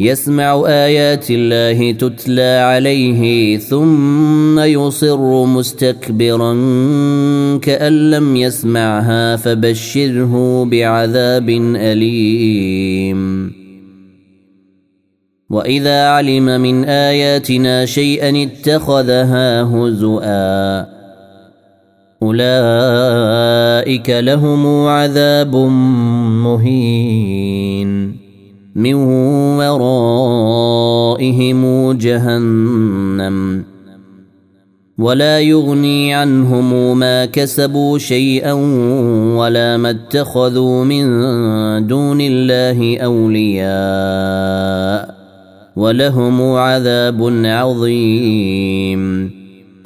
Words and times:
يسمع 0.00 0.62
آيات 0.66 1.26
الله 1.30 1.92
تتلى 1.92 2.60
عليه 2.62 3.56
ثم 3.58 4.60
يصر 4.60 5.44
مستكبرا 5.44 6.52
كأن 7.62 8.10
لم 8.10 8.36
يسمعها 8.36 9.36
فبشره 9.36 10.64
بعذاب 10.64 11.48
أليم. 11.76 13.52
وإذا 15.50 16.08
علم 16.08 16.60
من 16.60 16.84
آياتنا 16.84 17.86
شيئا 17.86 18.42
اتخذها 18.42 19.62
هزؤا 19.62 20.86
أولئك 22.22 24.10
لهم 24.10 24.86
عذاب 24.86 25.56
مهين. 26.44 28.27
من 28.78 28.94
ورائهم 29.58 31.62
جهنم. 31.92 33.64
ولا 34.98 35.40
يغني 35.40 36.14
عنهم 36.14 36.98
ما 36.98 37.26
كسبوا 37.26 37.98
شيئا 37.98 38.52
ولا 39.36 39.76
ما 39.76 39.90
اتخذوا 39.90 40.84
من 40.84 41.06
دون 41.86 42.20
الله 42.20 42.98
أولياء. 42.98 43.68
ولهم 45.76 46.42
عذاب 46.42 47.32
عظيم. 47.44 49.37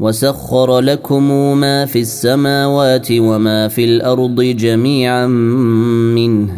وسخر 0.00 0.80
لكم 0.80 1.58
ما 1.58 1.86
في 1.86 2.00
السماوات 2.00 3.08
وما 3.12 3.68
في 3.68 3.84
الأرض 3.84 4.40
جميعا 4.40 5.26
منه. 6.16 6.50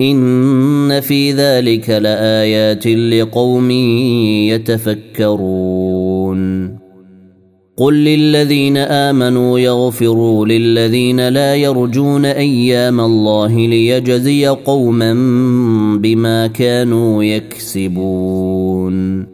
إن 0.00 1.00
في 1.00 1.32
ذلك 1.32 1.90
لآيات 1.90 2.86
لقوم 2.86 3.70
يتفكرون. 4.50 6.44
قل 7.76 7.94
للذين 7.94 8.76
آمنوا 8.76 9.58
يغفروا 9.58 10.46
للذين 10.46 11.28
لا 11.28 11.54
يرجون 11.54 12.24
أيام 12.24 13.00
الله 13.00 13.56
ليجزي 13.56 14.46
قوما 14.46 15.12
بما 15.98 16.46
كانوا 16.46 17.24
يكسبون. 17.24 19.33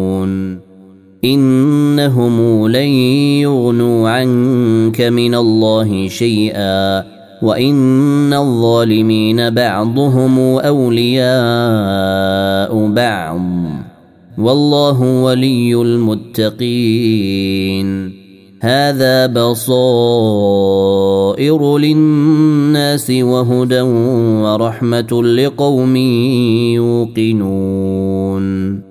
إنهم 1.25 2.67
لن 2.67 2.89
يغنوا 3.41 4.09
عنك 4.09 5.01
من 5.01 5.35
الله 5.35 6.07
شيئا 6.07 7.03
وإن 7.41 8.33
الظالمين 8.33 9.49
بعضهم 9.49 10.39
أولياء 10.39 11.31
بعض. 12.87 13.41
والله 14.37 15.01
ولي 15.01 15.75
المتقين. 15.75 16.51
هذا 18.61 19.27
بصائر 19.27 20.57
للناس 21.77 23.09
وهدى 23.09 23.81
ورحمة 23.81 25.23
لقوم 25.23 25.95
يوقنون. 26.75 28.90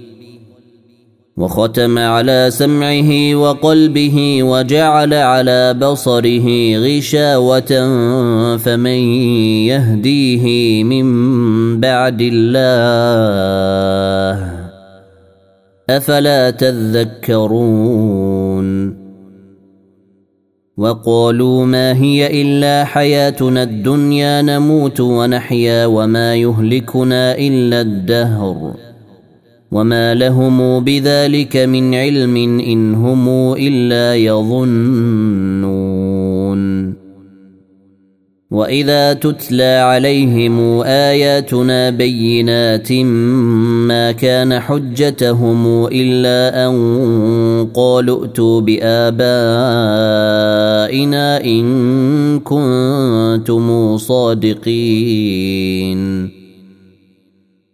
وختم 1.41 1.97
على 1.97 2.47
سمعه 2.49 3.35
وقلبه 3.35 4.43
وجعل 4.43 5.13
على 5.13 5.73
بصره 5.73 6.77
غشاوة 6.77 7.71
فمن 8.57 8.99
يهديه 9.65 10.83
من 10.83 11.07
بعد 11.79 12.21
الله 12.21 13.41
أفلا 15.89 16.49
تذكرون؟ 16.49 17.91
وقالوا 20.77 21.65
ما 21.65 21.93
هي 21.93 22.41
إلا 22.41 22.85
حياتنا 22.85 23.63
الدنيا 23.63 24.41
نموت 24.41 24.99
ونحيا 24.99 25.85
وما 25.85 26.35
يهلكنا 26.35 27.37
إلا 27.37 27.81
الدهر 27.81 28.90
وما 29.71 30.15
لهم 30.15 30.83
بذلك 30.83 31.57
من 31.57 31.95
علم 31.95 32.37
ان 32.59 32.95
هم 32.95 33.53
الا 33.53 34.15
يظنون 34.15 35.71
واذا 38.51 39.13
تتلى 39.13 39.63
عليهم 39.63 40.81
اياتنا 40.81 41.89
بينات 41.89 42.91
ما 42.91 44.11
كان 44.11 44.59
حجتهم 44.59 45.85
الا 45.85 46.67
ان 46.67 47.67
قالوا 47.73 48.25
ائتوا 48.25 48.61
بابائنا 48.61 49.31
ان 51.45 52.39
كنتم 52.39 53.97
صادقين 53.97 55.21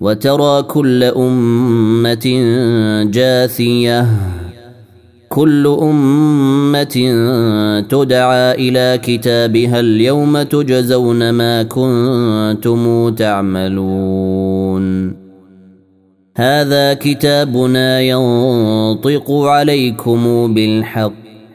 وترى 0.00 0.62
كل 0.62 1.04
أمة 1.04 2.26
جاثية. 3.10 4.06
كل 5.28 5.66
أمة 5.66 6.94
تدعى 7.90 8.54
إلى 8.54 9.00
كتابها 9.02 9.80
اليوم 9.80 10.42
تجزون 10.42 11.30
ما 11.30 11.62
كنتم 11.62 13.14
تعملون. 13.14 15.16
هذا 16.36 16.94
كتابنا 16.94 18.00
ينطق 18.00 19.30
عليكم 19.30 20.54
بالحق. 20.54 21.54